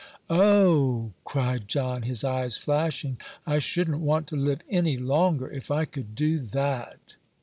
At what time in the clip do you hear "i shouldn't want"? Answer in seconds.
3.45-4.25